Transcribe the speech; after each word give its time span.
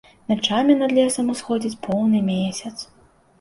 Начамі 0.31 0.77
над 0.79 0.95
лесам 0.99 1.29
усходзіць 1.33 1.79
поўны 1.85 2.23
месяц. 2.31 2.73